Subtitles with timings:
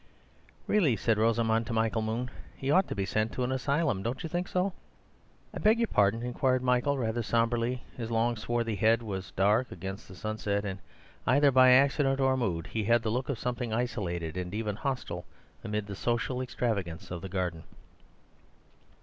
[0.65, 4.01] "Really," said Rosamund to Michael Moon, "he ought to be sent to an asylum.
[4.01, 4.73] Don't you think so?"
[5.53, 10.07] "I beg your pardon," inquired Michael, rather sombrely; his long, swarthy head was dark against
[10.07, 10.79] the sunset, and,
[11.27, 15.23] either by accident or mood, he had the look of something isolated and even hostile
[15.63, 17.61] amid the social extravagance of the garden.